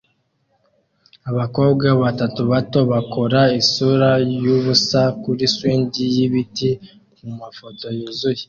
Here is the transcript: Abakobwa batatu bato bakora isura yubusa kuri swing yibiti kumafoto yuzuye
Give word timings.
Abakobwa 1.29 1.87
batatu 2.01 2.41
bato 2.51 2.79
bakora 2.91 3.41
isura 3.61 4.09
yubusa 4.43 5.01
kuri 5.21 5.43
swing 5.55 5.91
yibiti 6.13 6.69
kumafoto 7.15 7.85
yuzuye 7.97 8.39